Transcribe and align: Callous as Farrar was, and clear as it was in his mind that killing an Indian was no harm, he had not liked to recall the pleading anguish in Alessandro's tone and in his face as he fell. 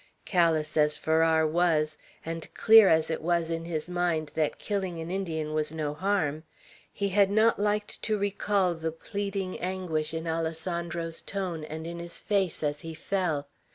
Callous 0.25 0.77
as 0.77 0.97
Farrar 0.97 1.45
was, 1.45 1.99
and 2.25 2.51
clear 2.55 2.87
as 2.87 3.11
it 3.11 3.21
was 3.21 3.51
in 3.51 3.65
his 3.65 3.87
mind 3.87 4.31
that 4.33 4.57
killing 4.57 4.99
an 4.99 5.11
Indian 5.11 5.53
was 5.53 5.71
no 5.71 5.93
harm, 5.93 6.41
he 6.91 7.09
had 7.09 7.29
not 7.29 7.59
liked 7.59 8.01
to 8.01 8.17
recall 8.17 8.73
the 8.73 8.91
pleading 8.91 9.59
anguish 9.59 10.11
in 10.11 10.25
Alessandro's 10.27 11.21
tone 11.21 11.63
and 11.63 11.85
in 11.85 11.99
his 11.99 12.17
face 12.17 12.63
as 12.63 12.79
he 12.81 12.95
fell. 12.95 13.47